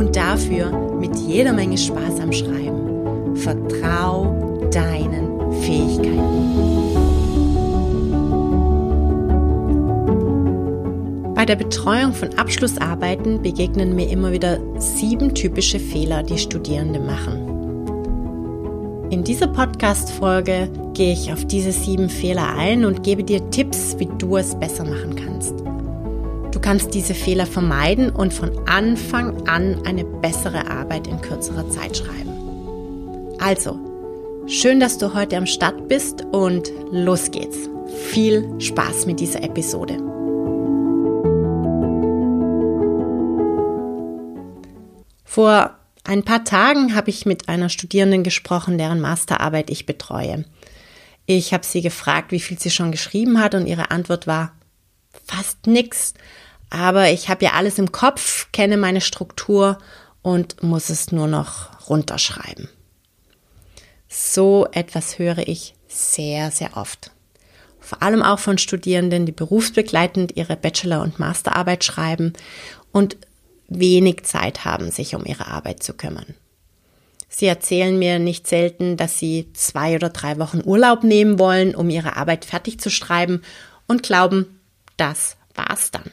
[0.00, 3.36] und dafür mit jeder Menge Spaß am Schreiben.
[3.36, 6.70] Vertrau deinen Fähigkeiten.
[11.34, 17.46] Bei der Betreuung von Abschlussarbeiten begegnen mir immer wieder sieben typische Fehler, die Studierende machen.
[19.10, 24.08] In dieser Podcast-Folge gehe ich auf diese sieben Fehler ein und gebe dir Tipps, wie
[24.18, 25.54] du es besser machen kannst.
[26.70, 32.30] Kannst diese Fehler vermeiden und von Anfang an eine bessere Arbeit in kürzerer Zeit schreiben.
[33.40, 33.76] Also,
[34.46, 37.68] schön, dass du heute am Start bist und los geht's.
[38.12, 39.96] Viel Spaß mit dieser Episode.
[45.24, 45.74] Vor
[46.04, 50.44] ein paar Tagen habe ich mit einer Studierenden gesprochen, deren Masterarbeit ich betreue.
[51.26, 54.52] Ich habe sie gefragt, wie viel sie schon geschrieben hat und ihre Antwort war
[55.26, 56.14] fast nichts
[56.70, 59.78] aber ich habe ja alles im Kopf, kenne meine Struktur
[60.22, 62.68] und muss es nur noch runterschreiben.
[64.08, 67.10] So etwas höre ich sehr, sehr oft.
[67.80, 72.32] Vor allem auch von Studierenden, die berufsbegleitend ihre Bachelor- und Masterarbeit schreiben
[72.92, 73.16] und
[73.68, 76.34] wenig Zeit haben, sich um ihre Arbeit zu kümmern.
[77.28, 81.88] Sie erzählen mir nicht selten, dass sie zwei oder drei Wochen Urlaub nehmen wollen, um
[81.88, 83.42] ihre Arbeit fertig zu schreiben
[83.86, 84.60] und glauben,
[84.96, 86.10] das war's dann.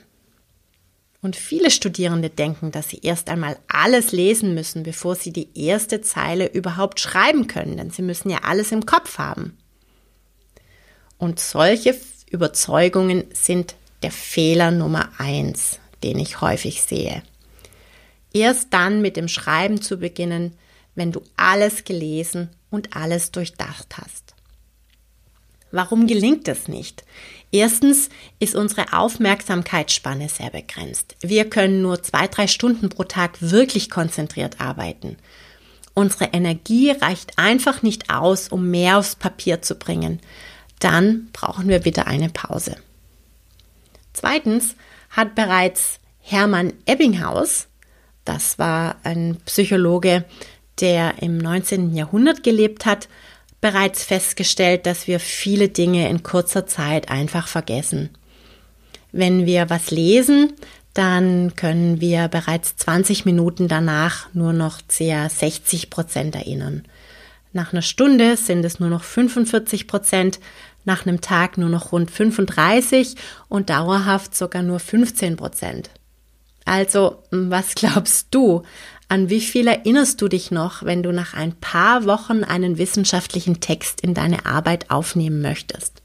[1.27, 5.99] Und viele Studierende denken, dass sie erst einmal alles lesen müssen, bevor sie die erste
[5.99, 9.57] Zeile überhaupt schreiben können, denn sie müssen ja alles im Kopf haben.
[11.17, 11.97] Und solche
[12.29, 17.21] Überzeugungen sind der Fehler Nummer eins, den ich häufig sehe.
[18.31, 20.53] Erst dann mit dem Schreiben zu beginnen,
[20.95, 24.33] wenn du alles gelesen und alles durchdacht hast.
[25.71, 27.03] Warum gelingt es nicht?
[27.51, 28.09] Erstens
[28.39, 31.15] ist unsere Aufmerksamkeitsspanne sehr begrenzt.
[31.21, 35.17] Wir können nur zwei, drei Stunden pro Tag wirklich konzentriert arbeiten.
[35.93, 40.19] Unsere Energie reicht einfach nicht aus, um mehr aufs Papier zu bringen.
[40.79, 42.75] Dann brauchen wir wieder eine Pause.
[44.13, 44.75] Zweitens
[45.09, 47.67] hat bereits Hermann Ebbinghaus,
[48.25, 50.25] das war ein Psychologe,
[50.81, 51.95] der im 19.
[51.95, 53.07] Jahrhundert gelebt hat,
[53.61, 58.09] bereits festgestellt, dass wir viele Dinge in kurzer Zeit einfach vergessen.
[59.11, 60.53] Wenn wir was lesen,
[60.93, 65.29] dann können wir bereits 20 Minuten danach nur noch ca.
[65.29, 66.83] 60 Prozent erinnern.
[67.53, 70.39] Nach einer Stunde sind es nur noch 45 Prozent,
[70.85, 73.15] nach einem Tag nur noch rund 35
[73.49, 75.89] und dauerhaft sogar nur 15 Prozent.
[76.65, 78.63] Also, was glaubst du?
[79.09, 83.61] An wie viel erinnerst du dich noch, wenn du nach ein paar Wochen einen wissenschaftlichen
[83.61, 86.01] Text in deine Arbeit aufnehmen möchtest?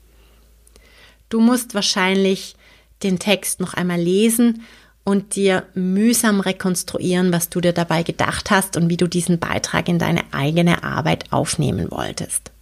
[1.28, 2.54] Du musst wahrscheinlich
[3.02, 4.62] den Text noch einmal lesen
[5.04, 9.88] und dir mühsam rekonstruieren, was du dir dabei gedacht hast und wie du diesen Beitrag
[9.88, 12.52] in deine eigene Arbeit aufnehmen wolltest.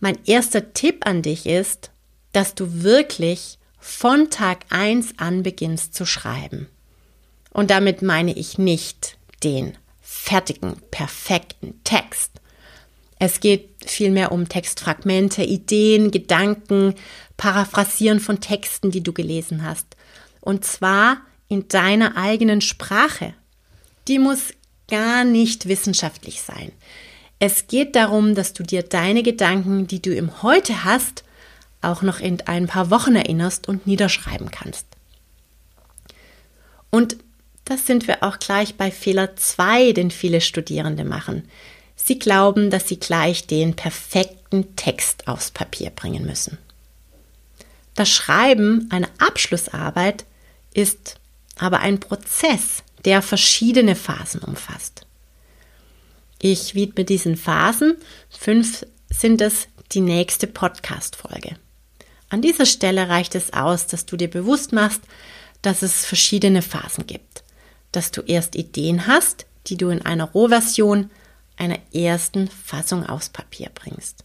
[0.00, 1.92] Mein erster Tipp an dich ist,
[2.32, 6.66] dass du wirklich von Tag 1 an beginnst zu schreiben.
[7.52, 12.30] Und damit meine ich nicht den fertigen, perfekten Text.
[13.18, 16.94] Es geht vielmehr um Textfragmente, Ideen, Gedanken,
[17.36, 19.86] Paraphrasieren von Texten, die du gelesen hast.
[20.40, 21.18] Und zwar
[21.48, 23.34] in deiner eigenen Sprache.
[24.08, 24.54] Die muss
[24.88, 26.72] gar nicht wissenschaftlich sein.
[27.38, 31.24] Es geht darum, dass du dir deine Gedanken, die du im Heute hast,
[31.80, 34.86] auch noch in ein paar Wochen erinnerst und niederschreiben kannst.
[36.90, 37.16] Und
[37.64, 41.48] das sind wir auch gleich bei Fehler 2, den viele Studierende machen.
[41.94, 46.58] Sie glauben, dass sie gleich den perfekten Text aufs Papier bringen müssen.
[47.94, 50.24] Das Schreiben einer Abschlussarbeit
[50.74, 51.20] ist
[51.56, 55.06] aber ein Prozess, der verschiedene Phasen umfasst.
[56.40, 57.96] Ich widme diesen Phasen,
[58.30, 61.56] fünf sind es, die nächste Podcast-Folge.
[62.30, 65.02] An dieser Stelle reicht es aus, dass du dir bewusst machst,
[65.60, 67.44] dass es verschiedene Phasen gibt
[67.92, 71.10] dass du erst Ideen hast, die du in einer Rohversion
[71.56, 74.24] einer ersten Fassung aufs Papier bringst.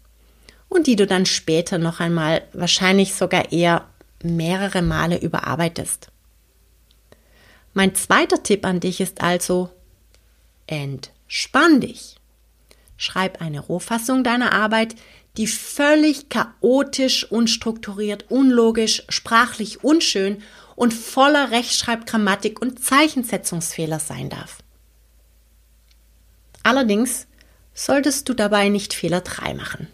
[0.69, 3.87] Und die du dann später noch einmal, wahrscheinlich sogar eher
[4.23, 6.09] mehrere Male überarbeitest.
[7.73, 9.69] Mein zweiter Tipp an dich ist also,
[10.65, 12.15] entspann dich.
[12.97, 14.95] Schreib eine Rohfassung deiner Arbeit,
[15.37, 20.41] die völlig chaotisch, unstrukturiert, unlogisch, sprachlich unschön
[20.77, 24.59] und voller Rechtschreibgrammatik und Zeichensetzungsfehler sein darf.
[26.62, 27.25] Allerdings
[27.74, 29.88] solltest du dabei nicht Fehler 3 machen,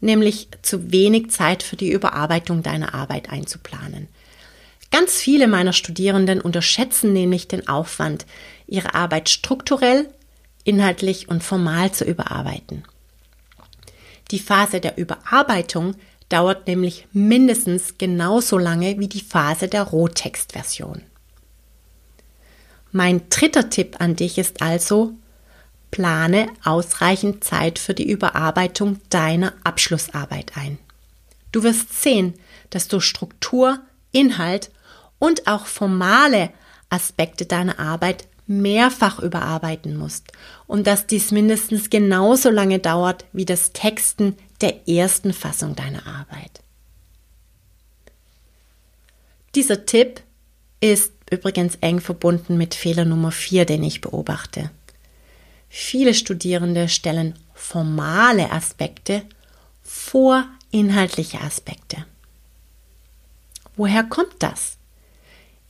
[0.00, 4.08] nämlich zu wenig Zeit für die Überarbeitung deiner Arbeit einzuplanen.
[4.90, 8.24] Ganz viele meiner Studierenden unterschätzen nämlich den Aufwand,
[8.66, 10.08] ihre Arbeit strukturell,
[10.64, 12.84] inhaltlich und formal zu überarbeiten.
[14.30, 15.96] Die Phase der Überarbeitung
[16.30, 21.02] dauert nämlich mindestens genauso lange wie die Phase der Rohtextversion.
[22.92, 25.12] Mein dritter Tipp an dich ist also,
[25.90, 30.78] plane ausreichend Zeit für die Überarbeitung deiner Abschlussarbeit ein.
[31.52, 32.34] Du wirst sehen,
[32.70, 33.80] dass du Struktur,
[34.12, 34.70] Inhalt
[35.18, 36.50] und auch formale
[36.88, 40.32] Aspekte deiner Arbeit mehrfach überarbeiten musst
[40.66, 46.60] und dass dies mindestens genauso lange dauert wie das Texten der ersten Fassung deiner Arbeit.
[49.54, 50.22] Dieser Tipp
[50.80, 54.70] ist übrigens eng verbunden mit Fehler Nummer 4, den ich beobachte.
[55.68, 59.22] Viele Studierende stellen formale Aspekte
[59.82, 62.04] vor inhaltliche Aspekte.
[63.76, 64.79] Woher kommt das?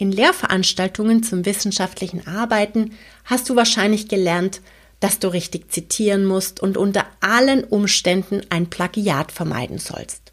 [0.01, 4.63] In Lehrveranstaltungen zum wissenschaftlichen Arbeiten hast du wahrscheinlich gelernt,
[4.99, 10.33] dass du richtig zitieren musst und unter allen Umständen ein Plagiat vermeiden sollst.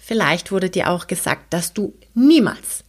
[0.00, 2.84] Vielleicht wurde dir auch gesagt, dass du niemals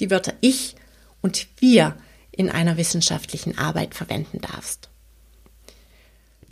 [0.00, 0.76] die Wörter ich
[1.20, 1.98] und wir
[2.32, 4.88] in einer wissenschaftlichen Arbeit verwenden darfst.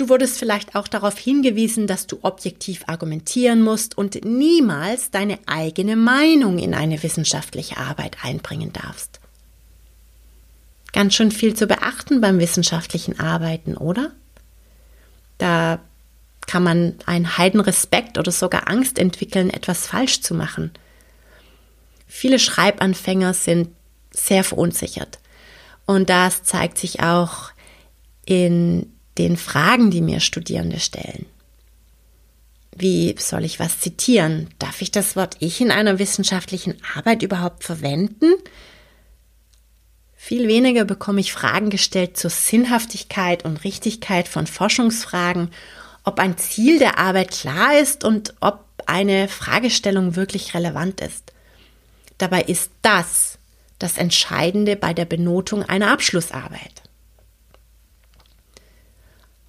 [0.03, 5.95] Du wurdest vielleicht auch darauf hingewiesen, dass du objektiv argumentieren musst und niemals deine eigene
[5.95, 9.21] Meinung in eine wissenschaftliche Arbeit einbringen darfst.
[10.93, 14.11] Ganz schön viel zu beachten beim wissenschaftlichen Arbeiten, oder?
[15.39, 15.79] Da
[16.49, 20.73] kann man einen Heidenrespekt oder sogar Angst entwickeln, etwas falsch zu machen.
[22.09, 23.69] Viele Schreibanfänger sind
[24.11, 25.21] sehr verunsichert.
[25.87, 27.53] Und das zeigt sich auch
[28.27, 31.27] in den Fragen, die mir Studierende stellen.
[32.75, 34.49] Wie soll ich was zitieren?
[34.59, 38.33] Darf ich das Wort ich in einer wissenschaftlichen Arbeit überhaupt verwenden?
[40.17, 45.51] Viel weniger bekomme ich Fragen gestellt zur Sinnhaftigkeit und Richtigkeit von Forschungsfragen,
[46.05, 51.33] ob ein Ziel der Arbeit klar ist und ob eine Fragestellung wirklich relevant ist.
[52.19, 53.39] Dabei ist das
[53.79, 56.82] das Entscheidende bei der Benotung einer Abschlussarbeit.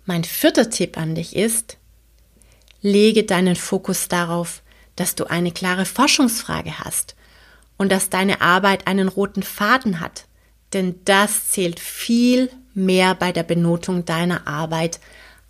[0.06, 1.78] Mein vierter Tipp an dich ist,
[2.82, 4.62] lege deinen Fokus darauf,
[4.98, 7.16] dass du eine klare Forschungsfrage hast
[7.78, 10.26] und dass deine Arbeit einen roten Faden hat,
[10.74, 15.00] denn das zählt viel mehr bei der Benotung deiner Arbeit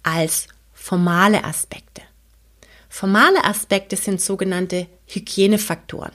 [0.03, 2.03] als formale Aspekte.
[2.89, 6.11] Formale Aspekte sind sogenannte Hygienefaktoren.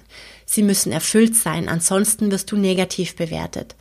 [0.46, 3.75] Sie müssen erfüllt sein, ansonsten wirst du negativ bewertet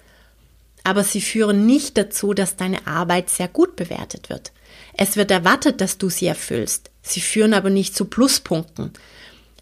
[0.88, 4.54] aber sie führen nicht dazu, dass deine Arbeit sehr gut bewertet wird.
[4.94, 6.92] Es wird erwartet, dass du sie erfüllst.
[7.02, 8.94] Sie führen aber nicht zu Pluspunkten.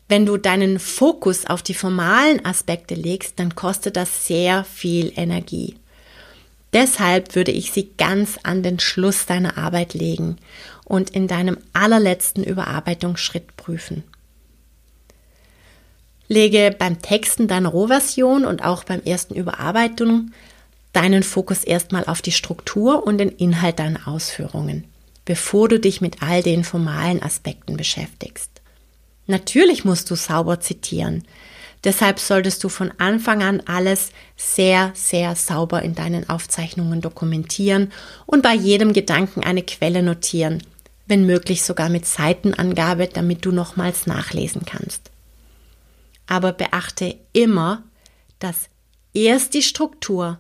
[0.07, 5.77] Wenn du deinen Fokus auf die formalen Aspekte legst, dann kostet das sehr viel Energie.
[6.73, 10.38] Deshalb würde ich sie ganz an den Schluss deiner Arbeit legen
[10.83, 14.04] und in deinem allerletzten Überarbeitungsschritt prüfen.
[16.28, 20.31] Lege beim Texten deiner Rohversion und auch beim ersten Überarbeitung
[20.95, 24.85] deinen Fokus erstmal auf die Struktur und den Inhalt deiner Ausführungen,
[25.25, 28.49] bevor du dich mit all den formalen Aspekten beschäftigst.
[29.28, 31.23] Natürlich musst du sauber zitieren.
[31.83, 37.92] Deshalb solltest du von Anfang an alles sehr, sehr sauber in deinen Aufzeichnungen dokumentieren
[38.25, 40.64] und bei jedem Gedanken eine Quelle notieren,
[41.06, 45.11] wenn möglich sogar mit Seitenangabe, damit du nochmals nachlesen kannst.
[46.25, 47.83] Aber beachte immer,
[48.40, 48.69] dass
[49.14, 50.40] erst die Struktur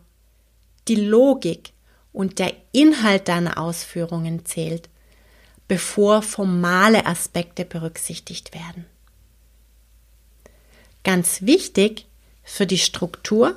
[0.87, 1.73] die Logik
[2.13, 4.89] und der Inhalt deiner Ausführungen zählt,
[5.67, 8.85] bevor formale Aspekte berücksichtigt werden.
[11.03, 12.07] Ganz wichtig
[12.43, 13.55] für die Struktur,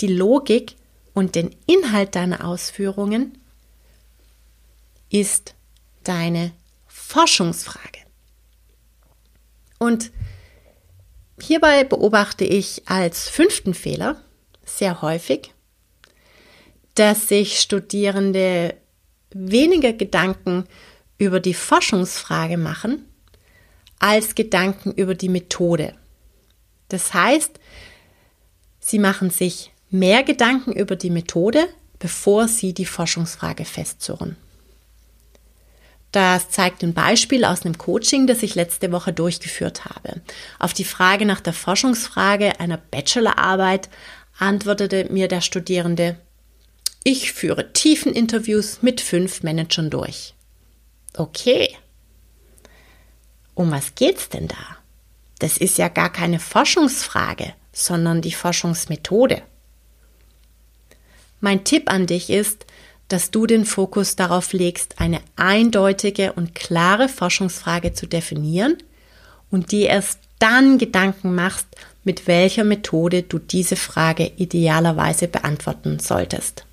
[0.00, 0.76] die Logik
[1.14, 3.38] und den Inhalt deiner Ausführungen
[5.10, 5.54] ist
[6.04, 6.52] deine
[6.86, 8.00] Forschungsfrage.
[9.78, 10.10] Und
[11.40, 14.20] hierbei beobachte ich als fünften Fehler
[14.64, 15.52] sehr häufig,
[16.96, 18.74] dass sich Studierende
[19.30, 20.64] weniger Gedanken
[21.18, 23.04] über die Forschungsfrage machen,
[23.98, 25.94] als Gedanken über die Methode.
[26.88, 27.58] Das heißt,
[28.80, 34.36] sie machen sich mehr Gedanken über die Methode, bevor sie die Forschungsfrage festzurren.
[36.12, 40.22] Das zeigt ein Beispiel aus einem Coaching, das ich letzte Woche durchgeführt habe.
[40.58, 43.88] Auf die Frage nach der Forschungsfrage einer Bachelorarbeit
[44.38, 46.16] antwortete mir der Studierende,
[47.06, 50.34] ich führe tiefen Interviews mit fünf Managern durch.
[51.16, 51.68] Okay.
[53.54, 54.78] Um was geht's denn da?
[55.38, 59.42] Das ist ja gar keine Forschungsfrage, sondern die Forschungsmethode.
[61.40, 62.66] Mein Tipp an dich ist,
[63.06, 68.78] dass du den Fokus darauf legst, eine eindeutige und klare Forschungsfrage zu definieren
[69.48, 71.68] und dir erst dann Gedanken machst,
[72.02, 76.66] mit welcher Methode du diese Frage idealerweise beantworten solltest.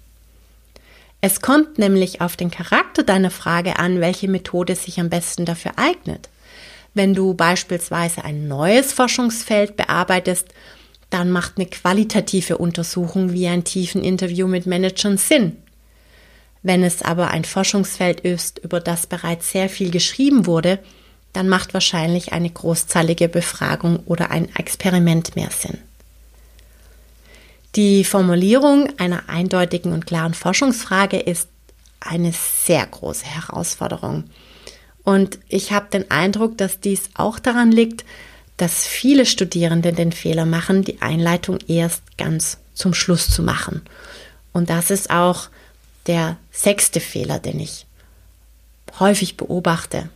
[1.26, 5.72] Es kommt nämlich auf den Charakter deiner Frage an, welche Methode sich am besten dafür
[5.78, 6.28] eignet.
[6.94, 10.50] Wenn du beispielsweise ein neues Forschungsfeld bearbeitest,
[11.12, 15.56] dann macht eine qualitative Untersuchung wie ein tiefen Interview mit Managern Sinn.
[16.62, 20.78] Wenn es aber ein Forschungsfeld ist, über das bereits sehr viel geschrieben wurde,
[21.32, 25.78] dann macht wahrscheinlich eine großzahlige Befragung oder ein Experiment mehr Sinn.
[27.76, 31.48] Die Formulierung einer eindeutigen und klaren Forschungsfrage ist
[32.00, 34.26] eine sehr große Herausforderung.
[35.04, 38.06] Und ich habe den Eindruck, dass dies auch daran liegt,
[38.58, 43.82] dass viele Studierende den Fehler machen, die Einleitung erst ganz zum Schluss zu machen.
[44.52, 45.50] Und das ist auch
[46.06, 47.88] der sechste Fehler, den ich
[49.00, 50.10] häufig beobachte.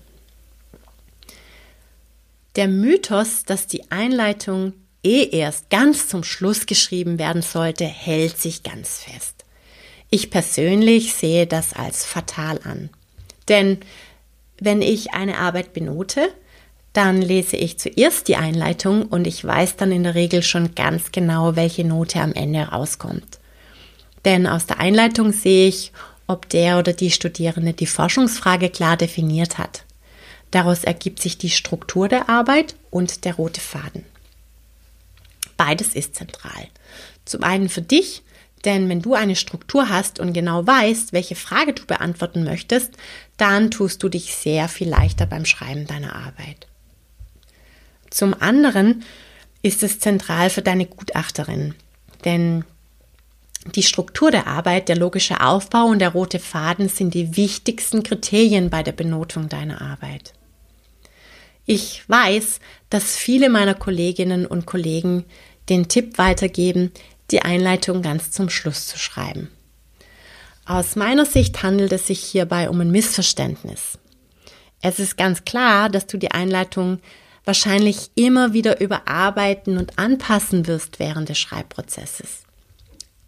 [2.55, 4.73] Der Mythos, dass die Einleitung
[5.07, 9.45] eh erst ganz zum Schluss geschrieben werden sollte, hält sich ganz fest.
[10.09, 12.89] Ich persönlich sehe das als fatal an.
[13.47, 13.79] Denn
[14.59, 16.29] wenn ich eine Arbeit benote,
[16.93, 21.11] dann lese ich zuerst die Einleitung und ich weiß dann in der Regel schon ganz
[21.11, 23.39] genau, welche Note am Ende rauskommt.
[24.25, 25.91] Denn aus der Einleitung sehe ich,
[26.25, 29.83] ob der oder die Studierende die Forschungsfrage klar definiert hat.
[30.51, 34.03] Daraus ergibt sich die Struktur der Arbeit und der rote Faden.
[35.57, 36.67] Beides ist zentral.
[37.25, 38.23] Zum einen für dich,
[38.65, 42.93] denn wenn du eine Struktur hast und genau weißt, welche Frage du beantworten möchtest,
[43.37, 46.67] dann tust du dich sehr viel leichter beim Schreiben deiner Arbeit.
[48.09, 49.03] Zum anderen
[49.61, 51.75] ist es zentral für deine Gutachterin,
[52.25, 52.63] denn
[53.75, 58.69] die Struktur der Arbeit, der logische Aufbau und der rote Faden sind die wichtigsten Kriterien
[58.69, 60.33] bei der Benotung deiner Arbeit.
[61.69, 65.25] Ich weiß, dass viele meiner Kolleginnen und Kollegen
[65.67, 66.93] den Tipp weitergeben,
[67.29, 69.51] die Einleitung ganz zum Schluss zu schreiben.
[70.65, 73.99] Aus meiner Sicht handelt es sich hierbei um ein Missverständnis.
[74.81, 76.99] Es ist ganz klar, dass du die Einleitung
[77.43, 82.43] wahrscheinlich immer wieder überarbeiten und anpassen wirst während des Schreibprozesses.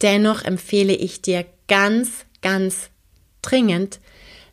[0.01, 2.89] Dennoch empfehle ich dir ganz, ganz
[3.41, 3.99] dringend,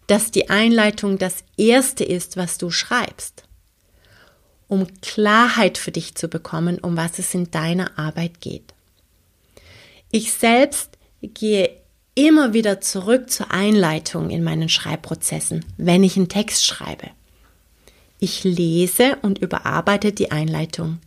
[0.09, 3.46] dass die Einleitung das Erste ist, was du schreibst,
[4.69, 8.75] um Klarheit für dich zu bekommen, um was es in deiner Arbeit geht.
[10.11, 11.71] Ich selbst gehe
[12.15, 17.11] immer wieder zurück zur Einleitung in meinen Schreibprozessen, wenn ich einen Text schreibe.
[18.19, 20.99] Ich lese und überarbeite die Einleitung.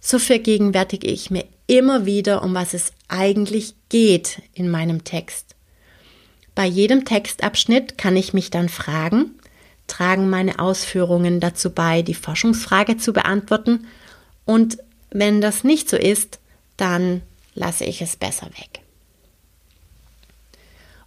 [0.00, 5.54] So vergegenwärtige ich mir immer wieder, um was es eigentlich geht in meinem Text.
[6.54, 9.39] Bei jedem Textabschnitt kann ich mich dann fragen,
[9.90, 13.86] tragen meine Ausführungen dazu bei, die Forschungsfrage zu beantworten?
[14.44, 14.78] Und
[15.10, 16.38] wenn das nicht so ist,
[16.76, 17.22] dann
[17.54, 18.80] lasse ich es besser weg.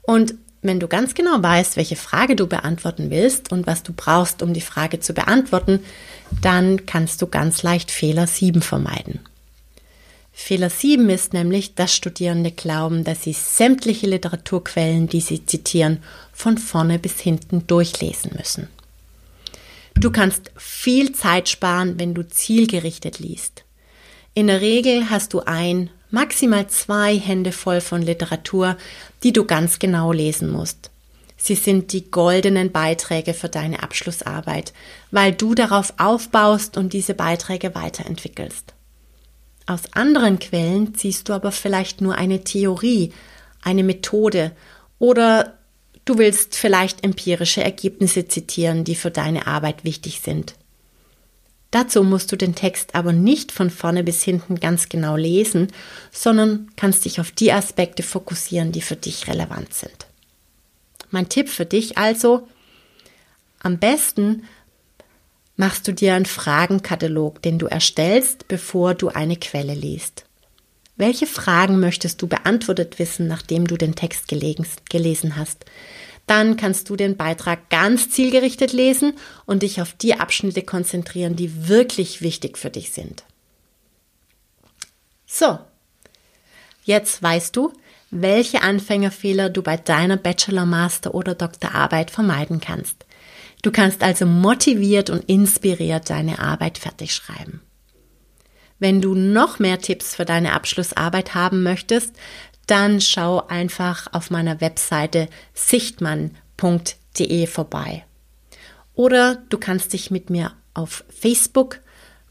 [0.01, 4.41] Und wenn du ganz genau weißt, welche Frage du beantworten willst und was du brauchst,
[4.41, 5.79] um die Frage zu beantworten,
[6.41, 9.19] dann kannst du ganz leicht Fehler 7 vermeiden.
[10.31, 16.01] Fehler 7 ist nämlich, dass Studierende glauben, dass sie sämtliche Literaturquellen, die sie zitieren,
[16.33, 18.67] von vorne bis hinten durchlesen müssen.
[20.03, 23.63] Du kannst viel Zeit sparen, wenn du zielgerichtet liest.
[24.33, 28.75] In der Regel hast du ein, maximal zwei Hände voll von Literatur,
[29.23, 30.91] die du ganz genau lesen musst.
[31.37, 34.73] Sie sind die goldenen Beiträge für deine Abschlussarbeit,
[35.11, 38.73] weil du darauf aufbaust und diese Beiträge weiterentwickelst.
[39.67, 43.13] Aus anderen Quellen ziehst du aber vielleicht nur eine Theorie,
[43.61, 44.51] eine Methode
[44.99, 45.59] oder
[46.05, 50.55] du willst vielleicht empirische Ergebnisse zitieren, die für deine Arbeit wichtig sind.
[51.71, 55.71] Dazu musst du den Text aber nicht von vorne bis hinten ganz genau lesen,
[56.11, 60.05] sondern kannst dich auf die Aspekte fokussieren, die für dich relevant sind.
[61.09, 62.47] Mein Tipp für dich also,
[63.59, 64.43] am besten
[65.55, 70.25] machst du dir einen Fragenkatalog, den du erstellst, bevor du eine Quelle liest.
[70.95, 75.65] Welche Fragen möchtest du beantwortet wissen, nachdem du den Text gelesen hast?
[76.27, 79.13] Dann kannst du den Beitrag ganz zielgerichtet lesen
[79.45, 83.23] und dich auf die Abschnitte konzentrieren, die wirklich wichtig für dich sind.
[85.25, 85.59] So,
[86.85, 87.73] jetzt weißt du,
[88.11, 93.05] welche Anfängerfehler du bei deiner Bachelor, Master oder Doktorarbeit vermeiden kannst.
[93.63, 97.61] Du kannst also motiviert und inspiriert deine Arbeit fertig schreiben.
[98.83, 102.13] Wenn du noch mehr Tipps für deine Abschlussarbeit haben möchtest,
[102.67, 108.03] dann schau einfach auf meiner Webseite sichtmann.de vorbei.
[108.93, 111.79] Oder du kannst dich mit mir auf Facebook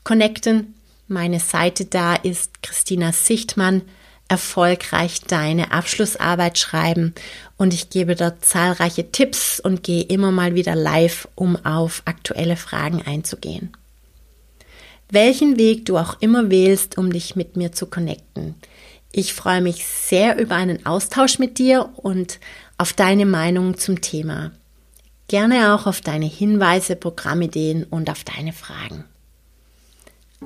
[0.05, 0.75] connecten.
[1.09, 3.81] Meine Seite da ist Christina Sichtmann
[4.29, 7.15] erfolgreich deine Abschlussarbeit schreiben
[7.57, 12.57] und ich gebe dort zahlreiche Tipps und gehe immer mal wieder live, um auf aktuelle
[12.57, 13.75] Fragen einzugehen.
[15.13, 18.55] Welchen Weg du auch immer wählst, um dich mit mir zu connecten.
[19.13, 22.41] Ich freue mich sehr über einen Austausch mit dir und
[22.79, 24.53] auf deine Meinung zum Thema.
[25.29, 29.05] Gerne auch auf deine Hinweise, Programmideen und auf deine Fragen.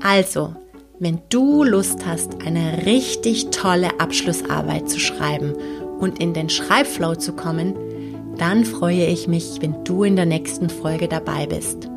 [0.02, 0.56] Also,
[0.98, 5.54] wenn du Lust hast, eine richtig tolle Abschlussarbeit zu schreiben
[6.00, 7.76] und in den Schreibflow zu kommen,
[8.36, 11.88] dann freue ich mich, wenn du in der nächsten Folge dabei bist.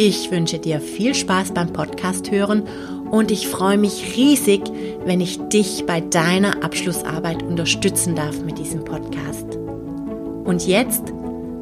[0.00, 2.62] Ich wünsche dir viel Spaß beim Podcast hören
[3.10, 4.62] und ich freue mich riesig,
[5.04, 9.56] wenn ich dich bei deiner Abschlussarbeit unterstützen darf mit diesem Podcast.
[10.44, 11.12] Und jetzt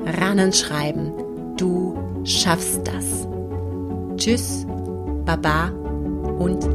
[0.05, 1.12] ran und schreiben.
[1.57, 3.26] Du schaffst das.
[4.19, 4.66] Tschüss,
[5.25, 5.71] Baba
[6.38, 6.65] und.